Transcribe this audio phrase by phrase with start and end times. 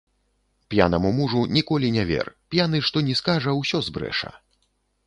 [0.73, 4.35] П'янаму мужу ніколі не вер, п'яны што ні скажа, усё збрэша.